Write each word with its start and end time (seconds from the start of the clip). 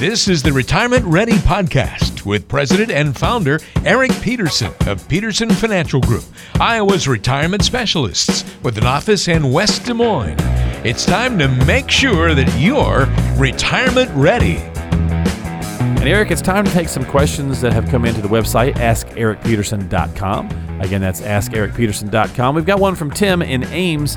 This 0.00 0.28
is 0.28 0.42
the 0.42 0.50
Retirement 0.50 1.04
Ready 1.04 1.34
Podcast 1.34 2.24
with 2.24 2.48
President 2.48 2.90
and 2.90 3.14
Founder 3.14 3.60
Eric 3.84 4.10
Peterson 4.22 4.72
of 4.86 5.06
Peterson 5.08 5.50
Financial 5.50 6.00
Group, 6.00 6.24
Iowa's 6.58 7.06
retirement 7.06 7.62
specialists 7.62 8.50
with 8.62 8.78
an 8.78 8.86
office 8.86 9.28
in 9.28 9.52
West 9.52 9.84
Des 9.84 9.92
Moines. 9.92 10.38
It's 10.86 11.04
time 11.04 11.38
to 11.38 11.48
make 11.66 11.90
sure 11.90 12.34
that 12.34 12.50
you're 12.58 13.08
retirement 13.38 14.10
ready. 14.14 14.56
And 14.56 16.08
Eric, 16.08 16.30
it's 16.30 16.40
time 16.40 16.64
to 16.64 16.72
take 16.72 16.88
some 16.88 17.04
questions 17.04 17.60
that 17.60 17.74
have 17.74 17.86
come 17.90 18.06
into 18.06 18.22
the 18.22 18.28
website, 18.28 18.76
askericpeterson.com. 18.76 20.80
Again, 20.80 21.02
that's 21.02 21.20
askericpeterson.com. 21.20 22.54
We've 22.54 22.64
got 22.64 22.80
one 22.80 22.94
from 22.94 23.10
Tim 23.10 23.42
in 23.42 23.64
Ames, 23.64 24.16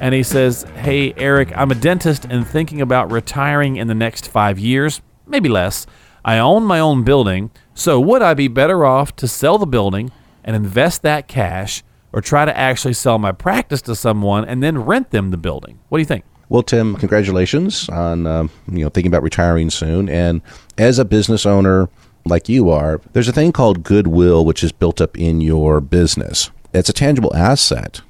and 0.00 0.14
he 0.14 0.22
says, 0.22 0.62
Hey, 0.76 1.12
Eric, 1.18 1.54
I'm 1.54 1.70
a 1.70 1.74
dentist 1.74 2.24
and 2.24 2.46
thinking 2.46 2.80
about 2.80 3.12
retiring 3.12 3.76
in 3.76 3.88
the 3.88 3.94
next 3.94 4.28
five 4.28 4.58
years 4.58 5.02
maybe 5.28 5.48
less. 5.48 5.86
I 6.24 6.38
own 6.38 6.64
my 6.64 6.80
own 6.80 7.04
building, 7.04 7.50
so 7.74 8.00
would 8.00 8.22
I 8.22 8.34
be 8.34 8.48
better 8.48 8.84
off 8.84 9.14
to 9.16 9.28
sell 9.28 9.58
the 9.58 9.66
building 9.66 10.10
and 10.44 10.56
invest 10.56 11.02
that 11.02 11.28
cash 11.28 11.82
or 12.12 12.20
try 12.20 12.44
to 12.44 12.56
actually 12.56 12.94
sell 12.94 13.18
my 13.18 13.32
practice 13.32 13.82
to 13.82 13.94
someone 13.94 14.44
and 14.44 14.62
then 14.62 14.78
rent 14.78 15.10
them 15.10 15.30
the 15.30 15.36
building? 15.36 15.78
What 15.88 15.98
do 15.98 16.02
you 16.02 16.06
think? 16.06 16.24
Well, 16.48 16.62
Tim, 16.62 16.96
congratulations 16.96 17.88
on 17.88 18.26
um, 18.26 18.50
you 18.70 18.84
know 18.84 18.88
thinking 18.88 19.10
about 19.10 19.22
retiring 19.22 19.70
soon. 19.70 20.08
And 20.08 20.40
as 20.78 20.98
a 20.98 21.04
business 21.04 21.44
owner 21.44 21.88
like 22.24 22.48
you 22.48 22.70
are, 22.70 23.00
there's 23.12 23.28
a 23.28 23.32
thing 23.32 23.52
called 23.52 23.82
goodwill, 23.82 24.44
which 24.44 24.64
is 24.64 24.72
built 24.72 25.00
up 25.00 25.16
in 25.18 25.40
your 25.40 25.80
business. 25.80 26.50
It's 26.72 26.88
a 26.88 26.94
tangible 26.94 27.34
asset. 27.34 28.00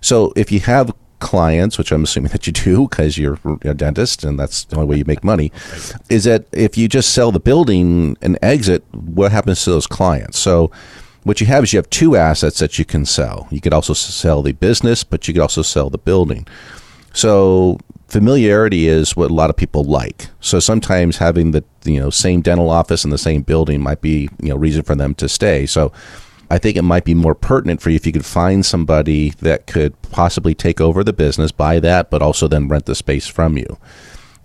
So 0.00 0.32
if 0.36 0.52
you 0.52 0.60
have 0.60 0.94
clients, 1.18 1.78
which 1.78 1.92
I'm 1.92 2.04
assuming 2.04 2.32
that 2.32 2.46
you 2.46 2.52
do 2.52 2.88
because 2.88 3.18
you're 3.18 3.38
a 3.62 3.74
dentist 3.74 4.24
and 4.24 4.38
that's 4.38 4.64
the 4.64 4.76
only 4.76 4.88
way 4.88 4.96
you 4.98 5.04
make 5.06 5.24
money, 5.24 5.52
is 6.08 6.24
that 6.24 6.46
if 6.52 6.76
you 6.76 6.88
just 6.88 7.12
sell 7.12 7.32
the 7.32 7.40
building 7.40 8.16
and 8.22 8.38
exit, 8.42 8.84
what 8.92 9.32
happens 9.32 9.64
to 9.64 9.70
those 9.70 9.86
clients? 9.86 10.38
So 10.38 10.70
what 11.24 11.40
you 11.40 11.46
have 11.46 11.64
is 11.64 11.72
you 11.72 11.78
have 11.78 11.90
two 11.90 12.16
assets 12.16 12.58
that 12.60 12.78
you 12.78 12.84
can 12.84 13.04
sell. 13.04 13.48
You 13.50 13.60
could 13.60 13.74
also 13.74 13.92
sell 13.92 14.42
the 14.42 14.52
business, 14.52 15.04
but 15.04 15.28
you 15.28 15.34
could 15.34 15.42
also 15.42 15.62
sell 15.62 15.90
the 15.90 15.98
building. 15.98 16.46
So 17.12 17.78
familiarity 18.08 18.88
is 18.88 19.14
what 19.16 19.30
a 19.30 19.34
lot 19.34 19.50
of 19.50 19.56
people 19.56 19.84
like. 19.84 20.28
So 20.40 20.60
sometimes 20.60 21.18
having 21.18 21.50
the 21.50 21.64
you 21.84 22.00
know 22.00 22.10
same 22.10 22.40
dental 22.40 22.70
office 22.70 23.04
in 23.04 23.10
the 23.10 23.18
same 23.18 23.42
building 23.42 23.82
might 23.82 24.00
be 24.00 24.28
you 24.40 24.48
know 24.48 24.56
reason 24.56 24.82
for 24.82 24.94
them 24.94 25.14
to 25.16 25.28
stay. 25.28 25.66
So 25.66 25.92
I 26.50 26.58
think 26.58 26.76
it 26.76 26.82
might 26.82 27.04
be 27.04 27.14
more 27.14 27.34
pertinent 27.34 27.82
for 27.82 27.90
you 27.90 27.96
if 27.96 28.06
you 28.06 28.12
could 28.12 28.24
find 28.24 28.64
somebody 28.64 29.30
that 29.40 29.66
could 29.66 30.00
possibly 30.02 30.54
take 30.54 30.80
over 30.80 31.04
the 31.04 31.12
business, 31.12 31.52
buy 31.52 31.78
that, 31.80 32.10
but 32.10 32.22
also 32.22 32.48
then 32.48 32.68
rent 32.68 32.86
the 32.86 32.94
space 32.94 33.26
from 33.26 33.58
you. 33.58 33.78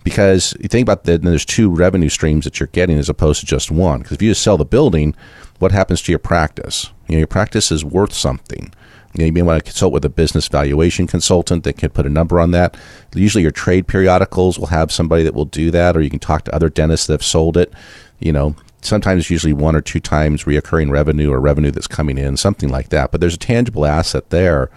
Because 0.02 0.54
you 0.60 0.68
think 0.68 0.84
about 0.84 1.04
that, 1.04 1.22
there's 1.22 1.46
two 1.46 1.70
revenue 1.70 2.10
streams 2.10 2.44
that 2.44 2.60
you're 2.60 2.66
getting 2.68 2.98
as 2.98 3.08
opposed 3.08 3.40
to 3.40 3.46
just 3.46 3.70
one. 3.70 4.00
Because 4.00 4.16
if 4.16 4.22
you 4.22 4.30
just 4.30 4.42
sell 4.42 4.58
the 4.58 4.66
building, 4.66 5.16
what 5.58 5.72
happens 5.72 6.02
to 6.02 6.12
your 6.12 6.18
practice? 6.18 6.90
You 7.08 7.14
know, 7.14 7.20
your 7.20 7.26
practice 7.26 7.72
is 7.72 7.84
worth 7.86 8.12
something. 8.12 8.74
You, 9.14 9.20
know, 9.20 9.26
you 9.26 9.32
may 9.32 9.42
want 9.42 9.64
to 9.64 9.70
consult 9.70 9.94
with 9.94 10.04
a 10.04 10.10
business 10.10 10.48
valuation 10.48 11.06
consultant 11.06 11.64
that 11.64 11.78
can 11.78 11.90
put 11.90 12.04
a 12.04 12.10
number 12.10 12.38
on 12.38 12.50
that. 12.50 12.76
Usually, 13.14 13.42
your 13.42 13.50
trade 13.50 13.86
periodicals 13.86 14.58
will 14.58 14.66
have 14.66 14.92
somebody 14.92 15.22
that 15.22 15.34
will 15.34 15.44
do 15.46 15.70
that, 15.70 15.96
or 15.96 16.02
you 16.02 16.10
can 16.10 16.18
talk 16.18 16.44
to 16.44 16.54
other 16.54 16.68
dentists 16.68 17.06
that 17.06 17.14
have 17.14 17.24
sold 17.24 17.56
it. 17.56 17.72
You 18.18 18.32
know, 18.32 18.56
sometimes 18.84 19.30
usually 19.30 19.52
one 19.52 19.74
or 19.74 19.80
two 19.80 20.00
times 20.00 20.44
reoccurring 20.44 20.90
revenue 20.90 21.30
or 21.30 21.40
revenue 21.40 21.70
that's 21.70 21.86
coming 21.86 22.18
in, 22.18 22.36
something 22.36 22.68
like 22.68 22.90
that. 22.90 23.10
But 23.10 23.20
there's 23.20 23.34
a 23.34 23.38
tangible 23.38 23.86
asset 23.86 24.30
there. 24.30 24.70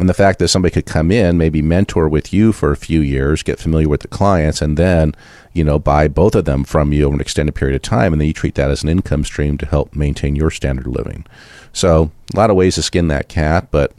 And 0.00 0.08
the 0.08 0.14
fact 0.14 0.38
that 0.38 0.48
somebody 0.48 0.72
could 0.72 0.86
come 0.86 1.10
in, 1.10 1.36
maybe 1.36 1.60
mentor 1.60 2.08
with 2.08 2.32
you 2.32 2.52
for 2.52 2.72
a 2.72 2.76
few 2.76 3.00
years, 3.00 3.42
get 3.42 3.58
familiar 3.58 3.88
with 3.88 4.00
the 4.00 4.08
clients, 4.08 4.62
and 4.62 4.78
then, 4.78 5.14
you 5.52 5.62
know, 5.62 5.78
buy 5.78 6.08
both 6.08 6.34
of 6.34 6.46
them 6.46 6.64
from 6.64 6.94
you 6.94 7.04
over 7.04 7.14
an 7.14 7.20
extended 7.20 7.54
period 7.54 7.76
of 7.76 7.82
time, 7.82 8.12
and 8.12 8.20
then 8.20 8.26
you 8.26 8.32
treat 8.32 8.54
that 8.54 8.70
as 8.70 8.82
an 8.82 8.88
income 8.88 9.22
stream 9.22 9.58
to 9.58 9.66
help 9.66 9.94
maintain 9.94 10.34
your 10.34 10.50
standard 10.50 10.86
of 10.86 10.94
living. 10.94 11.26
So 11.74 12.10
a 12.32 12.36
lot 12.38 12.48
of 12.48 12.56
ways 12.56 12.76
to 12.76 12.82
skin 12.82 13.08
that 13.08 13.28
cat, 13.28 13.68
but 13.70 13.92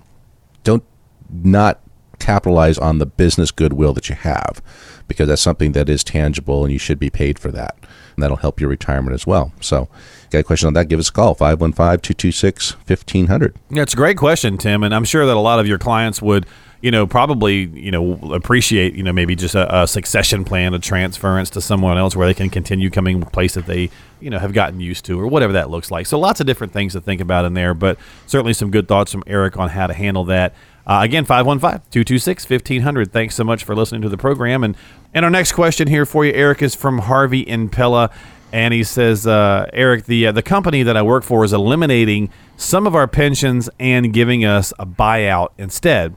don't 0.64 0.84
not 1.30 1.80
capitalize 2.18 2.78
on 2.78 2.98
the 2.98 3.06
business 3.06 3.52
goodwill 3.52 3.94
that 3.94 4.10
you 4.10 4.16
have 4.16 4.62
because 5.08 5.28
that's 5.28 5.42
something 5.42 5.74
that 5.74 5.90
is 5.90 6.04
tangible 6.04 6.64
and 6.64 6.72
you 6.72 6.80
should 6.80 7.00
be 7.00 7.10
paid 7.10 7.40
for 7.40 7.52
that 7.52 7.76
and 8.16 8.24
that'll 8.24 8.38
help 8.38 8.60
your 8.60 8.70
retirement 8.70 9.14
as 9.14 9.26
well. 9.26 9.52
So, 9.60 9.88
got 10.30 10.40
a 10.40 10.44
question 10.44 10.68
on 10.68 10.74
that? 10.74 10.88
Give 10.88 11.00
us 11.00 11.10
a 11.10 11.12
call 11.12 11.34
515 11.36 12.00
226 12.00 12.72
1500. 12.88 13.56
Yeah, 13.70 13.84
it's 13.84 13.94
a 13.94 13.98
great 13.98 14.18
question, 14.18 14.58
Tim, 14.58 14.84
and 14.84 14.94
I'm 14.94 15.06
sure 15.06 15.26
that 15.26 15.36
a 15.36 15.40
lot 15.40 15.60
of 15.60 15.68
your 15.68 15.78
clients 15.78 16.22
would 16.22 16.46
you 16.84 16.92
know, 16.92 17.08
probably, 17.08 17.68
you 17.68 17.92
know, 17.92 18.20
appreciate, 18.34 18.94
you 18.94 19.04
know, 19.04 19.14
maybe 19.14 19.38
just 19.38 19.56
a, 19.56 19.84
a, 19.84 19.88
succession 19.88 20.44
plan, 20.44 20.74
a 20.74 20.80
transference 20.80 21.50
to 21.52 21.62
someone 21.62 21.98
else 21.98 22.14
where 22.14 22.28
they 22.28 22.34
can 22.34 22.50
continue 22.50 22.90
coming 22.90 23.22
place 23.22 23.54
that 23.54 23.68
they, 23.68 23.90
you 24.20 24.30
know, 24.30 24.38
have 24.38 24.52
gotten 24.52 24.82
used 24.82 25.06
to 25.06 25.18
or 25.18 25.26
whatever 25.28 25.54
that 25.54 25.70
looks 25.70 25.92
like. 25.92 26.06
So 26.08 26.20
lots 26.20 26.42
of 26.42 26.46
different 26.46 26.74
things 26.74 26.92
to 26.92 27.00
think 27.00 27.22
about 27.22 27.46
in 27.46 27.54
there, 27.54 27.74
but 27.74 27.98
certainly 28.28 28.52
some 28.52 28.70
good 28.70 28.90
thoughts 28.90 29.14
from 29.14 29.24
Eric 29.26 29.56
on 29.56 29.70
how 29.70 29.88
to 29.88 29.94
handle 29.94 30.26
that. 30.26 30.56
Uh, 30.86 31.00
again, 31.02 31.26
515-226-1500. 31.26 33.12
Thanks 33.12 33.36
so 33.36 33.44
much 33.44 33.64
for 33.64 33.76
listening 33.76 34.02
to 34.02 34.10
the 34.10 34.18
program. 34.18 34.64
And, 34.64 34.76
and 35.14 35.24
our 35.24 35.32
next 35.32 35.54
question 35.54 35.88
here 35.88 36.06
for 36.06 36.26
you, 36.26 36.34
Eric, 36.34 36.62
is 36.62 36.76
from 36.76 37.00
Harvey 37.00 37.40
in 37.42 37.70
Pella. 37.70 38.10
And 38.52 38.74
he 38.74 38.84
says, 38.84 39.26
uh, 39.26 39.70
Eric, 39.74 40.06
the, 40.06 40.28
uh, 40.28 40.32
the 40.32 40.44
company 40.44 40.84
that 40.84 40.96
I 40.98 41.02
work 41.02 41.24
for 41.24 41.44
is 41.44 41.54
eliminating 41.54 42.30
some 42.58 42.86
of 42.86 42.96
our 42.96 43.08
pensions 43.08 43.70
and 43.80 44.14
giving 44.14 44.46
us 44.46 44.74
a 44.78 44.86
buyout 44.86 45.50
instead. 45.58 46.16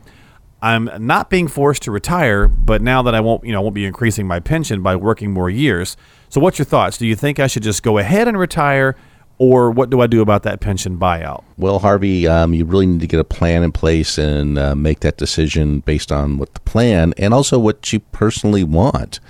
I'm 0.61 0.91
not 0.99 1.31
being 1.31 1.49
forced 1.49 1.83
to 1.83 1.91
retire, 1.91 2.49
but 2.49 2.83
now 2.83 3.03
that 3.03 3.15
I 3.15 3.21
won't, 3.21 3.45
you 3.45 3.53
know, 3.53 3.63
won't 3.63 3.75
be 3.75 3.85
increasing 3.85 4.27
my 4.27 4.41
pension 4.41 4.83
by 4.83 4.97
working 4.97 5.33
more 5.33 5.49
years. 5.49 5.97
So 6.29 6.41
what's 6.41 6.59
your 6.59 6.67
thoughts? 6.67 6.99
Do 6.99 7.07
you 7.07 7.15
think 7.15 7.39
I 7.39 7.47
should 7.47 7.63
just 7.63 7.83
go 7.83 7.99
ahead 7.99 8.27
and 8.27 8.39
retire 8.39 8.97
or 9.39 9.71
what 9.71 9.91
do 9.91 10.01
I 10.01 10.07
do 10.07 10.23
about 10.23 10.43
that 10.45 10.61
pension 10.61 10.99
buyout? 10.99 11.45
Well, 11.59 11.79
Harvey, 11.81 12.27
um, 12.27 12.55
you 12.55 12.65
really 12.65 12.87
need 12.87 13.01
to 13.01 13.07
get 13.07 13.21
a 13.21 13.25
plan 13.25 13.63
in 13.63 13.73
place 13.73 14.19
and 14.19 14.59
uh, 14.59 14.75
make 14.75 15.01
that 15.01 15.17
decision 15.17 15.81
based 15.81 16.11
on 16.11 16.39
what 16.39 16.55
the 16.55 16.61
plan 16.61 17.13
and 17.19 17.35
also 17.35 17.59
what 17.59 17.93
you 17.93 18.01
personally 18.01 18.65
want. 18.65 19.21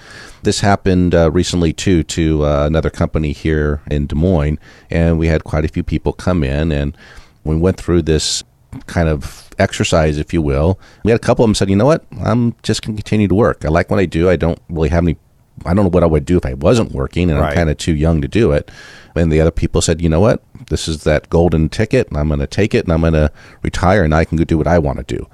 This 0.43 0.61
happened 0.61 1.15
uh, 1.15 1.31
recently 1.33 1.73
too 1.73 2.05
to 2.05 2.45
uh, 2.45 2.67
another 2.67 2.91
company 2.91 3.33
here 3.33 3.81
in 3.91 4.07
Des 4.07 4.15
Moines, 4.15 4.59
and 4.91 5.19
we 5.19 5.27
had 5.27 5.43
quite 5.43 5.65
a 5.65 5.69
few 5.69 5.83
people 5.83 6.13
come 6.13 6.45
in, 6.45 6.71
and 6.71 6.97
we 7.43 7.57
went 7.57 7.77
through 7.77 8.03
this 8.03 8.45
kind 8.87 9.09
of 9.09 9.51
exercise, 9.59 10.19
if 10.19 10.33
you 10.33 10.43
will. 10.43 10.79
We 11.03 11.11
had 11.11 11.21
a 11.21 11.25
couple 11.25 11.45
of 11.45 11.49
them 11.49 11.55
said, 11.57 11.69
"You 11.69 11.77
know 11.77 11.87
what? 11.87 12.05
I'm 12.23 12.55
just 12.63 12.83
going 12.83 12.97
to 12.97 13.03
continue 13.03 13.27
to 13.27 13.35
work. 13.35 13.65
I 13.65 13.69
like 13.69 13.91
what 13.91 13.99
I 13.99 14.07
do. 14.07 14.29
I 14.31 14.37
don't 14.37 14.61
really 14.69 14.91
have 14.91 15.03
any 15.03 15.17
I 15.65 15.75
don't 15.75 15.85
know 15.85 15.91
what 15.91 16.03
I 16.03 16.07
would 16.07 16.25
do 16.25 16.37
if 16.37 16.47
I 16.47 16.55
wasn't 16.55 16.93
working, 16.93 17.31
and 17.31 17.41
right. 17.41 17.51
I'm 17.51 17.55
kind 17.55 17.71
of 17.71 17.79
too 17.79 17.95
young 17.95 18.21
to 18.23 18.29
do 18.29 18.53
it. 18.53 18.71
And 19.15 19.33
the 19.33 19.41
other 19.41 19.51
people 19.51 19.81
said, 19.81 20.03
you 20.03 20.09
know 20.09 20.21
what, 20.21 20.43
this 20.69 20.89
is 20.89 21.05
that 21.05 21.31
golden 21.31 21.69
ticket, 21.69 22.09
and 22.09 22.19
I'm 22.19 22.29
going 22.29 22.41
to 22.41 22.47
take 22.47 22.75
it, 22.75 22.85
and 22.85 22.93
I'm 22.93 23.01
going 23.01 23.15
to 23.15 23.33
retire, 23.63 24.05
and 24.05 24.15
I 24.15 24.25
can 24.25 24.37
go 24.37 24.45
do 24.45 24.59
what 24.59 24.67
I 24.67 24.79
want 24.79 24.99
to 24.99 25.17
do. 25.17 25.27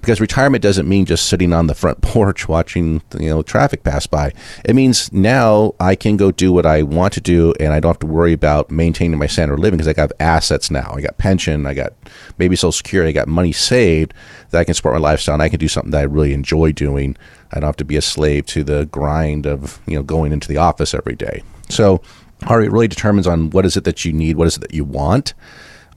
Because 0.00 0.20
retirement 0.20 0.62
doesn't 0.62 0.88
mean 0.88 1.06
just 1.06 1.28
sitting 1.28 1.52
on 1.52 1.66
the 1.66 1.74
front 1.74 2.00
porch 2.02 2.48
watching 2.48 3.02
you 3.18 3.28
know 3.28 3.42
traffic 3.42 3.82
pass 3.82 4.06
by. 4.06 4.32
It 4.64 4.74
means 4.74 5.12
now 5.12 5.74
I 5.80 5.94
can 5.94 6.16
go 6.16 6.30
do 6.30 6.52
what 6.52 6.66
I 6.66 6.82
want 6.82 7.12
to 7.14 7.20
do, 7.20 7.54
and 7.60 7.72
I 7.72 7.80
don't 7.80 7.90
have 7.90 7.98
to 8.00 8.06
worry 8.06 8.32
about 8.32 8.70
maintaining 8.70 9.18
my 9.18 9.26
standard 9.26 9.54
of 9.54 9.60
living 9.60 9.78
because 9.78 9.88
I 9.88 9.92
got 9.92 10.12
assets 10.20 10.70
now. 10.70 10.92
I 10.94 11.00
got 11.00 11.18
pension, 11.18 11.66
I 11.66 11.74
got 11.74 11.92
maybe 12.38 12.56
Social 12.56 12.72
Security, 12.72 13.10
I 13.10 13.12
got 13.12 13.28
money 13.28 13.52
saved 13.52 14.14
that 14.50 14.58
I 14.58 14.64
can 14.64 14.74
support 14.74 14.94
my 14.94 15.00
lifestyle, 15.00 15.34
and 15.34 15.42
I 15.42 15.48
can 15.48 15.58
do 15.58 15.68
something 15.68 15.90
that 15.92 16.00
I 16.00 16.04
really 16.04 16.32
enjoy 16.32 16.72
doing 16.72 17.16
I 17.52 17.60
don't 17.60 17.68
have 17.68 17.76
to 17.76 17.84
be 17.84 17.96
a 17.96 18.02
slave 18.02 18.46
to 18.46 18.64
the 18.64 18.86
grind 18.86 19.46
of 19.46 19.80
you 19.86 19.96
know 19.96 20.02
going 20.02 20.32
into 20.32 20.48
the 20.48 20.56
office 20.56 20.94
every 20.94 21.16
day. 21.16 21.42
So, 21.68 22.02
Harvey, 22.42 22.66
it 22.66 22.72
really 22.72 22.88
determines 22.88 23.26
on 23.26 23.50
what 23.50 23.64
is 23.64 23.76
it 23.76 23.84
that 23.84 24.04
you 24.04 24.12
need, 24.12 24.36
what 24.36 24.46
is 24.46 24.56
it 24.56 24.60
that 24.60 24.74
you 24.74 24.84
want. 24.84 25.34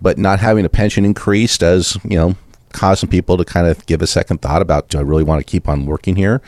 But 0.02 0.18
not 0.18 0.40
having 0.40 0.66
a 0.66 0.70
pension 0.70 1.06
increase 1.06 1.58
does 1.58 1.98
you 2.04 2.18
know 2.18 2.36
cause 2.72 3.02
some 3.02 3.10
people 3.10 3.38
to 3.38 3.46
kind 3.46 3.68
of 3.68 3.86
give 3.86 4.02
a 4.02 4.08
second 4.08 4.42
thought 4.42 4.62
about 4.62 4.88
do 4.88 4.98
I 4.98 5.02
really 5.02 5.24
want 5.24 5.46
to 5.46 5.50
keep 5.50 5.68
on 5.68 5.86
working 5.86 6.16
here? 6.16 6.42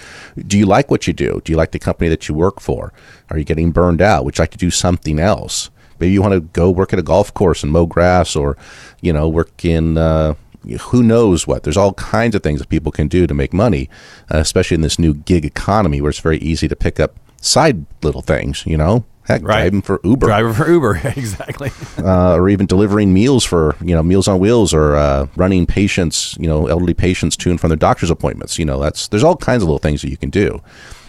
Do 0.48 0.58
you 0.58 0.66
like 0.66 0.90
what 0.90 1.06
you 1.08 1.14
do? 1.14 1.42
Do 1.44 1.52
you 1.52 1.58
like 1.58 1.72
the 1.72 1.80
company 1.80 2.10
that 2.10 2.28
you 2.28 2.36
work 2.36 2.60
for? 2.60 2.94
Are 3.30 3.38
you 3.38 3.44
getting 3.44 3.72
burned 3.72 4.02
out? 4.02 4.26
Would 4.26 4.38
you 4.38 4.42
like 4.42 4.52
to 4.52 4.58
do 4.58 4.72
something 4.72 5.20
else? 5.20 5.70
Maybe 6.00 6.14
you 6.14 6.22
want 6.22 6.34
to 6.34 6.42
go 6.42 6.72
work 6.72 6.92
at 6.94 7.00
a 7.00 7.04
golf 7.04 7.34
course 7.34 7.64
and 7.64 7.72
mow 7.72 7.86
grass, 7.86 8.36
or 8.36 8.58
you 9.02 9.14
know, 9.14 9.30
work 9.30 9.64
in 9.64 9.98
uh, 9.98 10.36
who 10.80 11.04
knows 11.04 11.46
what. 11.48 11.64
There's 11.64 11.78
all 11.78 11.94
kinds 11.94 12.36
of 12.36 12.44
things 12.44 12.60
that 12.60 12.70
people 12.70 12.92
can 12.92 13.08
do 13.08 13.28
to 13.28 13.34
make 13.34 13.54
money, 13.54 13.90
uh, 14.34 14.38
especially 14.38 14.76
in 14.76 14.82
this 14.82 14.98
new 15.00 15.14
gig 15.14 15.46
economy 15.46 16.02
where 16.02 16.10
it's 16.10 16.20
very 16.20 16.38
easy 16.40 16.68
to 16.68 16.76
pick 16.76 17.00
up 17.00 17.16
side 17.42 17.86
little 18.02 18.22
things, 18.22 18.66
you 18.66 18.78
know. 18.78 19.06
Heck, 19.26 19.42
Right. 19.42 19.62
driving 19.62 19.82
for 19.82 20.02
Uber, 20.04 20.28
Driver 20.28 20.54
for 20.54 20.70
Uber, 20.70 21.00
exactly. 21.16 21.72
uh, 21.98 22.34
or 22.34 22.50
even 22.50 22.66
delivering 22.66 23.14
meals 23.14 23.46
for 23.46 23.78
you 23.80 23.96
know 23.96 24.04
Meals 24.04 24.28
on 24.28 24.38
Wheels, 24.40 24.74
or 24.74 24.98
uh, 24.98 25.28
running 25.38 25.66
patients, 25.66 26.36
you 26.42 26.48
know, 26.48 26.68
elderly 26.68 26.94
patients 26.94 27.38
to 27.38 27.50
and 27.50 27.60
from 27.60 27.70
their 27.70 27.78
doctor's 27.78 28.10
appointments. 28.12 28.60
You 28.60 28.66
know, 28.66 28.82
that's 28.82 29.08
there's 29.08 29.24
all 29.24 29.38
kinds 29.38 29.64
of 29.64 29.70
little 29.70 29.80
things 29.80 30.02
that 30.02 30.10
you 30.10 30.18
can 30.18 30.30
do. 30.30 30.62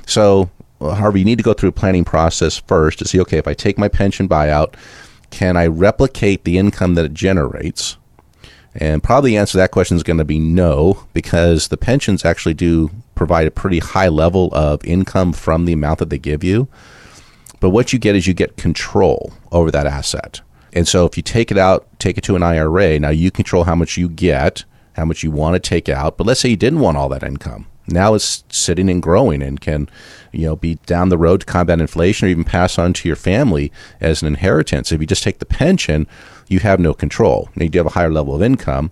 So, 0.06 0.48
uh, 0.80 0.94
however, 0.94 1.18
you 1.18 1.24
need 1.24 1.38
to 1.38 1.42
go 1.44 1.54
through 1.54 1.70
a 1.70 1.72
planning 1.72 2.04
process 2.04 2.56
first 2.56 3.00
to 3.00 3.04
see, 3.04 3.20
okay, 3.22 3.38
if 3.38 3.48
I 3.48 3.54
take 3.54 3.78
my 3.78 3.88
pension 3.88 4.28
buyout, 4.28 4.74
can 5.30 5.56
I 5.56 5.66
replicate 5.66 6.44
the 6.44 6.56
income 6.56 6.94
that 6.94 7.04
it 7.04 7.14
generates? 7.14 7.96
And 8.76 9.02
probably 9.02 9.32
the 9.32 9.36
answer 9.36 9.52
to 9.52 9.58
that 9.58 9.70
question 9.70 9.96
is 9.96 10.02
going 10.02 10.18
to 10.18 10.24
be 10.24 10.38
no, 10.38 11.06
because 11.12 11.68
the 11.68 11.76
pensions 11.76 12.24
actually 12.24 12.54
do 12.54 12.90
provide 13.14 13.46
a 13.46 13.52
pretty 13.52 13.78
high 13.78 14.08
level 14.08 14.50
of 14.52 14.84
income 14.84 15.32
from 15.32 15.64
the 15.64 15.72
amount 15.72 16.00
that 16.00 16.10
they 16.10 16.18
give 16.18 16.42
you. 16.42 16.68
But 17.60 17.70
what 17.70 17.92
you 17.92 17.98
get 17.98 18.16
is 18.16 18.26
you 18.26 18.34
get 18.34 18.56
control 18.56 19.32
over 19.52 19.70
that 19.70 19.86
asset. 19.86 20.40
And 20.72 20.88
so 20.88 21.06
if 21.06 21.16
you 21.16 21.22
take 21.22 21.52
it 21.52 21.56
out, 21.56 21.86
take 22.00 22.18
it 22.18 22.24
to 22.24 22.36
an 22.36 22.42
IRA, 22.42 22.98
now 22.98 23.10
you 23.10 23.30
control 23.30 23.64
how 23.64 23.76
much 23.76 23.96
you 23.96 24.08
get, 24.08 24.64
how 24.94 25.04
much 25.04 25.22
you 25.22 25.30
want 25.30 25.54
to 25.54 25.60
take 25.60 25.88
out. 25.88 26.16
But 26.16 26.26
let's 26.26 26.40
say 26.40 26.48
you 26.48 26.56
didn't 26.56 26.80
want 26.80 26.96
all 26.96 27.08
that 27.10 27.22
income. 27.22 27.66
Now 27.86 28.14
it's 28.14 28.44
sitting 28.48 28.88
and 28.88 29.02
growing 29.02 29.42
and 29.42 29.60
can, 29.60 29.88
you 30.32 30.46
know, 30.46 30.56
be 30.56 30.76
down 30.86 31.10
the 31.10 31.18
road 31.18 31.40
to 31.40 31.46
combat 31.46 31.80
inflation 31.80 32.26
or 32.26 32.30
even 32.30 32.44
pass 32.44 32.78
on 32.78 32.92
to 32.94 33.08
your 33.08 33.16
family 33.16 33.70
as 34.00 34.22
an 34.22 34.28
inheritance. 34.28 34.90
If 34.90 35.00
you 35.00 35.06
just 35.06 35.22
take 35.22 35.38
the 35.38 35.44
pension, 35.44 36.06
you 36.48 36.60
have 36.60 36.80
no 36.80 36.94
control. 36.94 37.48
Now 37.54 37.64
you 37.64 37.70
do 37.70 37.78
have 37.78 37.86
a 37.86 37.90
higher 37.90 38.10
level 38.10 38.34
of 38.34 38.42
income, 38.42 38.90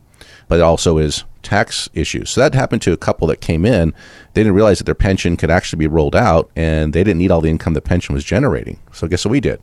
but 0.48 0.58
it 0.58 0.62
also 0.62 0.98
is 0.98 1.24
tax 1.42 1.88
issues. 1.92 2.30
So 2.30 2.40
that 2.40 2.54
happened 2.54 2.82
to 2.82 2.92
a 2.92 2.96
couple 2.96 3.26
that 3.28 3.40
came 3.40 3.64
in. 3.64 3.92
They 4.34 4.42
didn't 4.42 4.54
realize 4.54 4.78
that 4.78 4.84
their 4.84 4.94
pension 4.94 5.36
could 5.36 5.50
actually 5.50 5.78
be 5.78 5.86
rolled 5.86 6.16
out 6.16 6.50
and 6.56 6.92
they 6.92 7.04
didn't 7.04 7.18
need 7.18 7.30
all 7.30 7.40
the 7.40 7.50
income 7.50 7.74
the 7.74 7.80
pension 7.80 8.14
was 8.14 8.24
generating. 8.24 8.78
So 8.92 9.08
guess 9.08 9.24
what 9.24 9.32
we 9.32 9.40
did? 9.40 9.60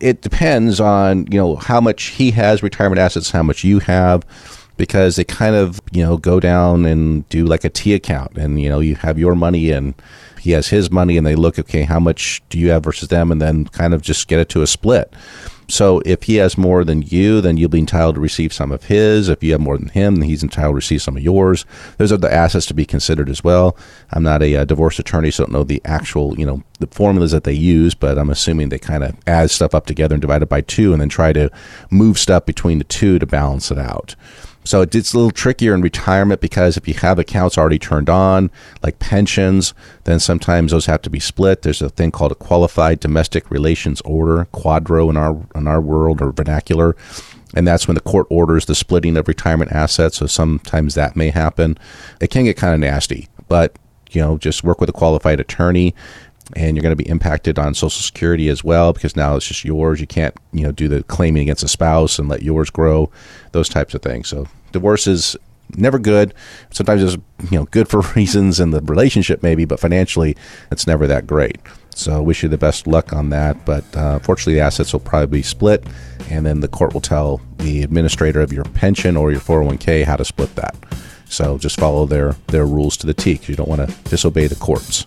It 0.00 0.22
depends 0.22 0.80
on 0.80 1.26
you 1.30 1.38
know 1.38 1.56
how 1.56 1.80
much 1.80 2.04
he 2.04 2.30
has 2.32 2.62
retirement 2.62 2.98
assets, 2.98 3.30
how 3.30 3.42
much 3.42 3.64
you 3.64 3.80
have, 3.80 4.24
because 4.76 5.16
they 5.16 5.24
kind 5.24 5.54
of 5.54 5.80
you 5.92 6.04
know 6.04 6.16
go 6.16 6.40
down 6.40 6.84
and 6.84 7.28
do 7.28 7.44
like 7.44 7.64
a 7.64 7.70
T 7.70 7.94
account, 7.94 8.36
and 8.36 8.60
you 8.60 8.68
know 8.68 8.80
you 8.80 8.96
have 8.96 9.18
your 9.18 9.34
money 9.34 9.70
and 9.70 9.94
he 10.40 10.52
has 10.52 10.68
his 10.68 10.90
money, 10.90 11.16
and 11.16 11.26
they 11.26 11.34
look 11.34 11.58
okay, 11.58 11.82
how 11.82 12.00
much 12.00 12.42
do 12.50 12.58
you 12.58 12.70
have 12.70 12.84
versus 12.84 13.08
them, 13.08 13.32
and 13.32 13.42
then 13.42 13.66
kind 13.66 13.94
of 13.94 14.02
just 14.02 14.28
get 14.28 14.38
it 14.38 14.48
to 14.50 14.62
a 14.62 14.66
split. 14.66 15.12
So 15.68 16.00
if 16.04 16.24
he 16.24 16.36
has 16.36 16.56
more 16.56 16.84
than 16.84 17.02
you, 17.02 17.40
then 17.40 17.56
you'll 17.56 17.68
be 17.68 17.80
entitled 17.80 18.14
to 18.14 18.20
receive 18.20 18.52
some 18.52 18.70
of 18.70 18.84
his. 18.84 19.28
If 19.28 19.42
you 19.42 19.52
have 19.52 19.60
more 19.60 19.76
than 19.76 19.88
him, 19.88 20.16
then 20.16 20.28
he's 20.28 20.42
entitled 20.44 20.72
to 20.72 20.76
receive 20.76 21.02
some 21.02 21.16
of 21.16 21.22
yours. 21.22 21.64
Those 21.98 22.12
are 22.12 22.16
the 22.16 22.32
assets 22.32 22.66
to 22.66 22.74
be 22.74 22.86
considered 22.86 23.28
as 23.28 23.42
well. 23.42 23.76
I'm 24.12 24.22
not 24.22 24.42
a, 24.42 24.56
uh 24.56 24.64
divorce 24.64 24.98
attorney, 24.98 25.30
so 25.30 25.42
I 25.42 25.46
don't 25.46 25.52
know 25.52 25.64
the 25.64 25.82
actual, 25.84 26.38
you 26.38 26.46
know, 26.46 26.62
the 26.78 26.86
formulas 26.86 27.32
that 27.32 27.44
they 27.44 27.52
use, 27.52 27.94
but 27.94 28.18
I'm 28.18 28.30
assuming 28.30 28.68
they 28.68 28.78
kind 28.78 29.02
of 29.02 29.16
add 29.26 29.50
stuff 29.50 29.74
up 29.74 29.86
together 29.86 30.14
and 30.14 30.22
divide 30.22 30.42
it 30.42 30.48
by 30.48 30.60
two, 30.60 30.92
and 30.92 31.00
then 31.00 31.08
try 31.08 31.32
to 31.32 31.50
move 31.90 32.18
stuff 32.18 32.46
between 32.46 32.78
the 32.78 32.84
two 32.84 33.18
to 33.18 33.26
balance 33.26 33.70
it 33.70 33.78
out. 33.78 34.14
So 34.66 34.82
it's 34.82 35.14
a 35.14 35.16
little 35.16 35.30
trickier 35.30 35.74
in 35.74 35.80
retirement 35.80 36.40
because 36.40 36.76
if 36.76 36.88
you 36.88 36.94
have 36.94 37.18
accounts 37.18 37.56
already 37.56 37.78
turned 37.78 38.10
on, 38.10 38.50
like 38.82 38.98
pensions, 38.98 39.74
then 40.04 40.18
sometimes 40.18 40.72
those 40.72 40.86
have 40.86 41.02
to 41.02 41.10
be 41.10 41.20
split. 41.20 41.62
There's 41.62 41.80
a 41.80 41.88
thing 41.88 42.10
called 42.10 42.32
a 42.32 42.36
qualified 42.36 42.98
domestic 42.98 43.50
relations 43.50 44.00
order, 44.02 44.46
QDRO 44.52 45.08
in 45.08 45.16
our 45.16 45.40
in 45.54 45.68
our 45.68 45.80
world 45.80 46.20
or 46.20 46.32
vernacular. 46.32 46.96
And 47.54 47.66
that's 47.66 47.86
when 47.86 47.94
the 47.94 48.00
court 48.00 48.26
orders 48.28 48.66
the 48.66 48.74
splitting 48.74 49.16
of 49.16 49.28
retirement 49.28 49.72
assets. 49.72 50.16
So 50.16 50.26
sometimes 50.26 50.94
that 50.94 51.14
may 51.14 51.30
happen. 51.30 51.78
It 52.20 52.28
can 52.28 52.44
get 52.44 52.56
kind 52.56 52.74
of 52.74 52.80
nasty, 52.80 53.28
but 53.48 53.76
you 54.10 54.20
know, 54.20 54.38
just 54.38 54.64
work 54.64 54.80
with 54.80 54.88
a 54.88 54.92
qualified 54.92 55.40
attorney 55.40 55.94
and 56.54 56.76
you're 56.76 56.82
going 56.82 56.96
to 56.96 57.02
be 57.02 57.08
impacted 57.08 57.58
on 57.58 57.74
social 57.74 58.02
security 58.02 58.48
as 58.48 58.62
well 58.62 58.92
because 58.92 59.16
now 59.16 59.36
it's 59.36 59.46
just 59.46 59.64
yours. 59.64 60.00
You 60.00 60.06
can't 60.06 60.34
you 60.52 60.62
know 60.62 60.72
do 60.72 60.88
the 60.88 61.02
claiming 61.04 61.42
against 61.42 61.64
a 61.64 61.68
spouse 61.68 62.18
and 62.18 62.28
let 62.28 62.42
yours 62.42 62.70
grow 62.70 63.10
those 63.52 63.68
types 63.68 63.94
of 63.94 64.02
things. 64.02 64.28
So 64.28 64.46
divorce 64.72 65.06
is 65.06 65.36
never 65.76 65.98
good. 65.98 66.34
Sometimes 66.70 67.02
it's 67.02 67.22
you 67.50 67.58
know 67.58 67.64
good 67.66 67.88
for 67.88 68.00
reasons 68.16 68.60
in 68.60 68.70
the 68.70 68.80
relationship 68.82 69.42
maybe 69.42 69.64
but 69.64 69.80
financially 69.80 70.36
it's 70.70 70.86
never 70.86 71.06
that 71.06 71.26
great. 71.26 71.58
So 71.90 72.22
wish 72.22 72.42
you 72.42 72.48
the 72.48 72.58
best 72.58 72.86
luck 72.86 73.12
on 73.12 73.30
that 73.30 73.64
but 73.64 73.84
uh, 73.96 74.18
fortunately 74.20 74.54
the 74.54 74.60
assets 74.60 74.92
will 74.92 75.00
probably 75.00 75.38
be 75.38 75.42
split 75.42 75.84
and 76.30 76.46
then 76.46 76.60
the 76.60 76.68
court 76.68 76.94
will 76.94 77.00
tell 77.00 77.40
the 77.58 77.82
administrator 77.82 78.40
of 78.40 78.52
your 78.52 78.64
pension 78.64 79.16
or 79.16 79.32
your 79.32 79.40
401k 79.40 80.04
how 80.04 80.16
to 80.16 80.24
split 80.24 80.54
that. 80.54 80.76
So 81.28 81.58
just 81.58 81.80
follow 81.80 82.06
their 82.06 82.36
their 82.48 82.66
rules 82.66 82.96
to 82.98 83.06
the 83.06 83.14
T 83.14 83.32
because 83.32 83.48
you 83.48 83.56
don't 83.56 83.68
want 83.68 83.88
to 83.88 84.10
disobey 84.10 84.46
the 84.46 84.54
courts. 84.54 85.06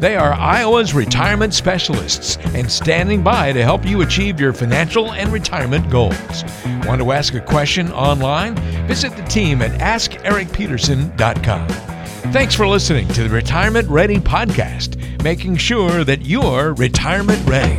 They 0.00 0.16
are 0.16 0.32
Iowa's 0.32 0.94
retirement 0.94 1.52
specialists 1.52 2.38
and 2.54 2.72
standing 2.72 3.22
by 3.22 3.52
to 3.52 3.62
help 3.62 3.84
you 3.84 4.00
achieve 4.00 4.40
your 4.40 4.54
financial 4.54 5.12
and 5.12 5.30
retirement 5.30 5.90
goals. 5.90 6.42
Want 6.86 7.02
to 7.02 7.12
ask 7.12 7.34
a 7.34 7.40
question 7.40 7.92
online? 7.92 8.56
Visit 8.86 9.14
the 9.14 9.22
team 9.24 9.60
at 9.60 9.78
AskEricPeterson.com. 9.78 11.68
Thanks 12.32 12.54
for 12.54 12.66
listening 12.66 13.08
to 13.08 13.24
the 13.24 13.28
Retirement 13.28 13.88
Ready 13.88 14.16
podcast, 14.16 15.22
making 15.22 15.56
sure 15.56 16.02
that 16.04 16.24
you're 16.24 16.72
retirement 16.72 17.46
ready. 17.46 17.78